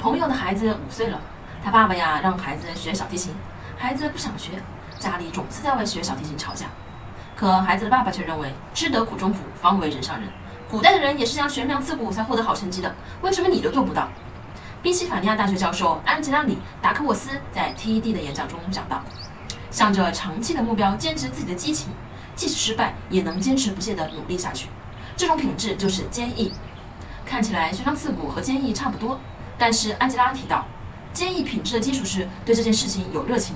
[0.00, 1.20] 朋友的孩子五岁了，
[1.62, 3.34] 他爸爸呀让孩子学小提琴，
[3.76, 4.52] 孩子不想学，
[4.98, 6.68] 家里总是在为学小提琴吵架。
[7.36, 10.26] 可孩子的爸爸却认为，吃得苦中苦，方为人上人。
[10.70, 14.08] 古代的人也是这样悬梁刺股才获得好成绩的，为什么你都做不到？
[14.80, 19.02] 宾夕法尼亚大学教授安吉拉里达克沃斯在 TED 的演讲中讲到，
[19.70, 21.92] 向着长期的目标坚持自己的激情，
[22.34, 24.70] 即使失败也能坚持不懈地努力下去，
[25.14, 26.54] 这种品质就是坚毅。
[27.26, 29.20] 看起来悬梁刺股和坚毅差不多。
[29.60, 30.64] 但是安吉拉提到，
[31.12, 33.54] 坚毅品质的基础是对这件事情有热情，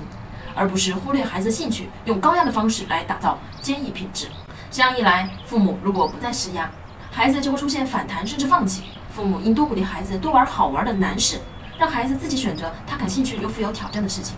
[0.53, 4.27] 而不是忽略孩子的兴趣，用高压的方式来打造坚毅品质。
[4.69, 6.69] 这样一来，父母如果不再施压，
[7.11, 8.83] 孩子就会出现反弹甚至放弃。
[9.09, 11.39] 父母应多鼓励孩子多玩好玩的难事，
[11.79, 14.37] 让孩子自己选择他感兴趣又富有挑战的事情。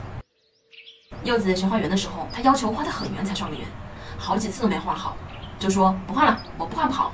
[1.26, 3.68] 柚子学画圆的时候，他要求画得很圆才算个圆，
[4.18, 5.18] 好几次都没画好，
[5.59, 7.12] 就说不画了，我不画不好。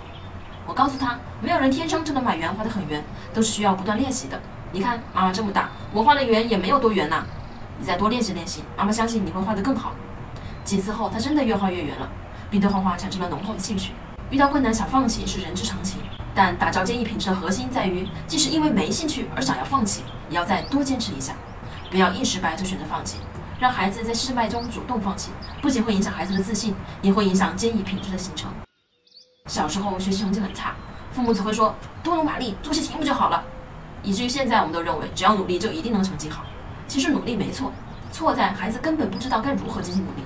[0.66, 4.40] 我告诉他，没有人天生就能把圆画得很圆，都是需要不断练习的。
[4.72, 7.26] 你看，妈妈这么大，我画的圆也没有多圆呐。
[7.80, 9.92] 你再多练习练习，妈妈相信你会画得更好。
[10.64, 12.10] 几次后，他真的越画越圆了，
[12.50, 13.92] 并对画画产生了浓厚的兴趣。
[14.30, 16.00] 遇到困难想放弃是人之常情，
[16.34, 21.34] 但打造坚毅品质的核心在于，即使因为没兴趣而想要放弃，也要再多坚持一下，
[21.92, 23.18] 不要一失败就选择放弃。
[23.60, 28.50] 让孩子在失败中主动放弃，不仅会影响孩子的自信，也会影响坚毅品质的形成。
[29.48, 30.74] 小时候学习成绩很差，
[31.12, 33.44] 父母只会说多努把力，做些题目就好了，
[34.02, 36.46] 以至于现在我们都认为只要努力就一定能成绩好。
[36.88, 37.72] 其实努力没错，
[38.10, 40.24] 错在孩子根本不知道该如何进行努力。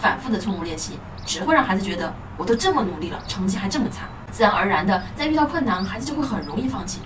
[0.00, 7.00] 反复的错误练习只会让孩子觉得我都这么努力了，成绩还这么差，自然而然的在遇到困难，孩子就会很容易放弃。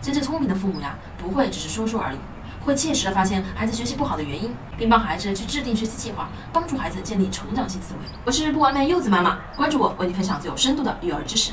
[0.00, 2.18] 真正聪明的父母呀，不会只是说说而已。
[2.66, 8.00] 会切实的发现孩子学习不好的原因，并帮孩子去制定学习计划，帮助孩子建立成长性思维。
[8.24, 11.52] 我是不完美柚子妈妈，关注我，为你分享最有深度的育儿知识。